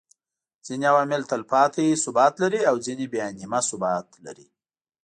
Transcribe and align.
ځيني 0.65 0.85
عوامل 0.91 1.21
تلپاتي 1.31 1.87
ثبات 2.03 2.33
لري 2.43 2.61
او 2.69 2.75
ځيني 2.85 3.05
بيا 3.13 3.27
نيمه 3.39 3.59
ثبات 3.69 4.07
لري 4.25 4.47